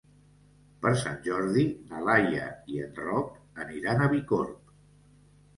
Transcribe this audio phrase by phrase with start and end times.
[0.85, 4.77] Per Sant Jordi na Laia i en Roc aniran a Bicorb.